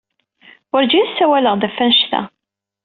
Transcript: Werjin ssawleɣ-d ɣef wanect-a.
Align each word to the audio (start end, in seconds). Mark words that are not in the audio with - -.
Werjin 0.71 1.05
ssawleɣ-d 1.09 1.63
ɣef 1.65 1.75
wanect-a. 1.79 2.21